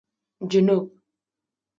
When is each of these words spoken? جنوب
جنوب 0.51 0.87